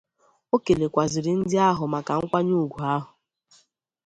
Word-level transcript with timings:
O 0.53 0.55
kèlèkwàzịrị 0.65 1.31
ndị 1.39 1.57
ahụ 1.69 1.85
maka 1.93 2.13
nkwanyeùgwù 2.21 2.79
ahụ 2.93 3.09